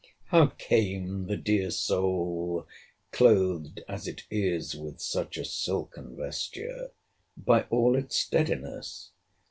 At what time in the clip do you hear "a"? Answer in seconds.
5.37-5.45